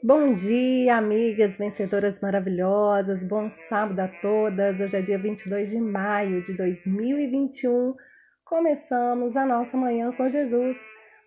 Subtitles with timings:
[0.00, 3.24] Bom dia, amigas vencedoras maravilhosas.
[3.24, 4.78] Bom sábado a todas.
[4.78, 7.96] Hoje é dia 22 de maio de 2021.
[8.44, 10.78] Começamos a nossa manhã com Jesus.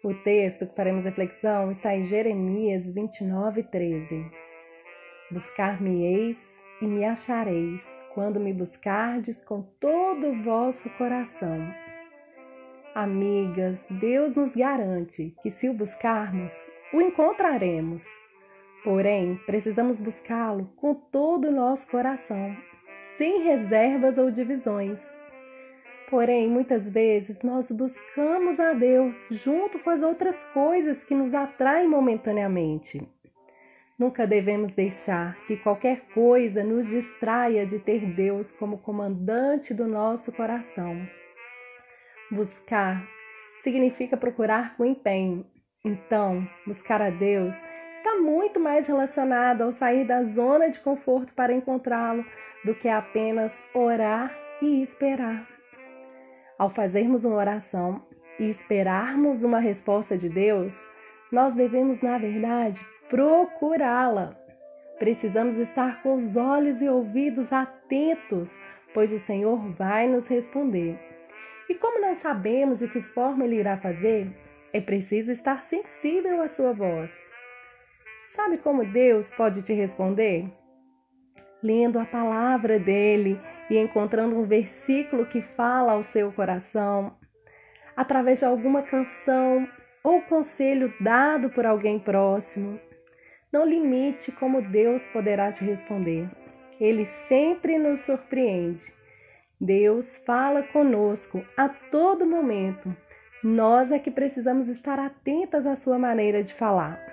[0.01, 4.31] O texto que faremos reflexão está em Jeremias 29, 13.
[5.31, 6.37] Buscar-me-eis
[6.81, 11.59] e me achareis, quando me buscardes com todo o vosso coração.
[12.95, 16.53] Amigas, Deus nos garante que se o buscarmos,
[16.93, 18.01] o encontraremos.
[18.83, 22.55] Porém, precisamos buscá-lo com todo o nosso coração,
[23.17, 24.99] sem reservas ou divisões.
[26.09, 31.87] Porém, muitas vezes nós buscamos a Deus junto com as outras coisas que nos atraem
[31.87, 33.07] momentaneamente.
[33.99, 40.31] Nunca devemos deixar que qualquer coisa nos distraia de ter Deus como comandante do nosso
[40.31, 41.07] coração.
[42.31, 43.07] Buscar
[43.61, 45.45] significa procurar com empenho.
[45.85, 47.53] Então, buscar a Deus
[48.11, 52.25] está muito mais relacionado ao sair da zona de conforto para encontrá-lo
[52.65, 55.47] do que apenas orar e esperar.
[56.59, 58.05] Ao fazermos uma oração
[58.37, 60.77] e esperarmos uma resposta de Deus,
[61.31, 64.35] nós devemos, na verdade, procurá-la.
[64.99, 68.51] Precisamos estar com os olhos e ouvidos atentos,
[68.93, 70.99] pois o Senhor vai nos responder.
[71.69, 74.29] E como não sabemos de que forma Ele irá fazer,
[74.73, 77.31] é preciso estar sensível à sua voz.
[78.35, 80.49] Sabe como Deus pode te responder?
[81.61, 83.37] Lendo a palavra dele
[83.69, 87.17] e encontrando um versículo que fala ao seu coração,
[87.93, 89.67] através de alguma canção
[90.01, 92.79] ou conselho dado por alguém próximo.
[93.51, 96.29] Não limite como Deus poderá te responder.
[96.79, 98.93] Ele sempre nos surpreende.
[99.59, 102.95] Deus fala conosco a todo momento.
[103.43, 107.10] Nós é que precisamos estar atentas à sua maneira de falar.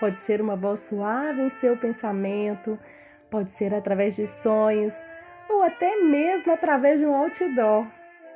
[0.00, 2.78] Pode ser uma voz suave em seu pensamento,
[3.30, 4.94] pode ser através de sonhos
[5.46, 7.86] ou até mesmo através de um outdoor.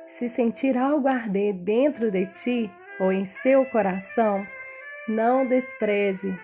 [0.07, 4.45] Se sentir algo arder dentro de ti ou em seu coração,
[5.07, 6.37] não despreze.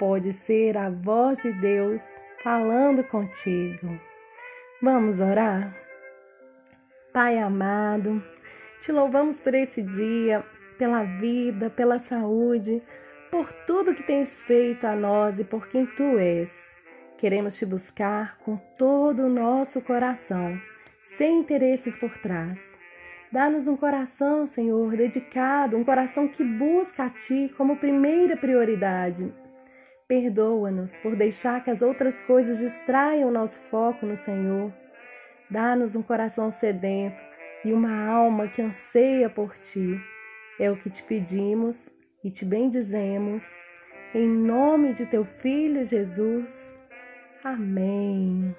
[0.00, 2.02] Pode ser a voz de Deus
[2.42, 4.00] falando contigo.
[4.82, 5.74] Vamos orar?
[7.12, 8.22] Pai amado,
[8.80, 10.44] te louvamos por esse dia,
[10.76, 12.82] pela vida, pela saúde
[13.30, 16.50] por tudo que tens feito a nós e por quem tu és.
[17.18, 20.60] Queremos te buscar com todo o nosso coração,
[21.02, 22.60] sem interesses por trás.
[23.32, 29.32] Dá-nos um coração, Senhor, dedicado, um coração que busca a Ti como primeira prioridade.
[30.06, 34.72] Perdoa-nos por deixar que as outras coisas distraiam nosso foco no Senhor.
[35.50, 37.22] Dá-nos um coração sedento
[37.64, 40.00] e uma alma que anseia por Ti.
[40.60, 41.90] É o que te pedimos
[42.26, 43.44] e te bendizemos.
[44.12, 46.76] Em nome de teu Filho Jesus.
[47.44, 48.52] Amém.